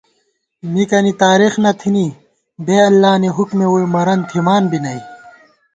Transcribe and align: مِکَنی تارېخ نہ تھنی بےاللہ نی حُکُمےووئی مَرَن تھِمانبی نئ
مِکَنی 0.73 1.13
تارېخ 1.23 1.53
نہ 1.63 1.71
تھنی 1.79 2.07
بےاللہ 2.65 3.13
نی 3.21 3.29
حُکُمےووئی 3.37 3.85
مَرَن 3.93 4.19
تھِمانبی 4.29 4.79
نئ 4.83 4.99